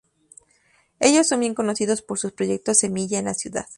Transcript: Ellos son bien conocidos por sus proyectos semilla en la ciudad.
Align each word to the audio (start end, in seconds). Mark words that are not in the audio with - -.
Ellos 0.99 1.27
son 1.27 1.41
bien 1.41 1.53
conocidos 1.53 2.01
por 2.01 2.17
sus 2.17 2.31
proyectos 2.31 2.79
semilla 2.79 3.19
en 3.19 3.25
la 3.25 3.35
ciudad. 3.35 3.67